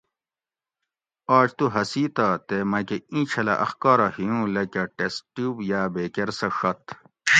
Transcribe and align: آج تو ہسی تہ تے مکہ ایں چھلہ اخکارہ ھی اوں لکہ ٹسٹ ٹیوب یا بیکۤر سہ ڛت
آج 1.37 1.47
تو 1.57 1.65
ہسی 1.75 2.05
تہ 2.15 2.27
تے 2.47 2.57
مکہ 2.71 2.97
ایں 3.11 3.25
چھلہ 3.31 3.53
اخکارہ 3.65 4.07
ھی 4.15 4.25
اوں 4.33 4.45
لکہ 4.55 4.83
ٹسٹ 4.97 5.21
ٹیوب 5.35 5.55
یا 5.69 5.81
بیکۤر 5.93 6.29
سہ 6.37 6.47
ڛت 6.61 6.83